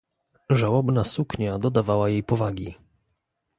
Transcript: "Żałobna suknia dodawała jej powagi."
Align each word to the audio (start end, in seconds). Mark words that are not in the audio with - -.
"Żałobna 0.49 1.03
suknia 1.03 1.59
dodawała 1.59 2.09
jej 2.09 2.23
powagi." 2.23 2.75